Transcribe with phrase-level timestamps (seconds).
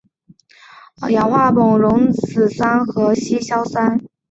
[0.95, 3.99] 氟化汞溶于氢氟酸和稀硝酸。